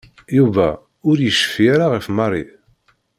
[0.37, 0.67] Yuba
[1.09, 2.45] ur yecfi ara ɣef Mary.